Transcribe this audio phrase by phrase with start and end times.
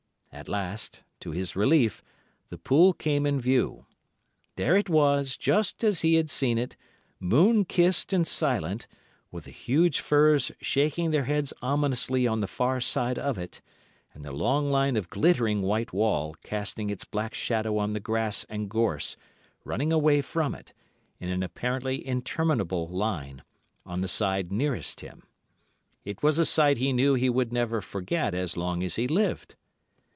[0.33, 2.01] At last, to his relief,
[2.47, 3.85] the pool came in view.
[4.55, 6.77] There it was, just as he had seen it,
[7.19, 8.87] moon kissed and silent,
[9.29, 13.61] with the huge firs shaking their heads ominously on the far side of it,
[14.13, 18.45] and the long line of glittering white wall casting its black shadow on the grass
[18.47, 19.17] and gorse,
[19.65, 20.73] running away from it,
[21.19, 23.43] in an apparently interminable line,
[23.85, 25.23] on the side nearest him.
[26.05, 29.55] It was a sight he knew he would never forget as long as he lived.